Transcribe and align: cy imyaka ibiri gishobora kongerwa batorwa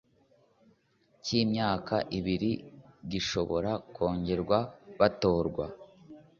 cy 1.23 1.31
imyaka 1.43 1.95
ibiri 2.17 2.51
gishobora 3.11 3.71
kongerwa 3.95 4.59
batorwa 4.99 5.65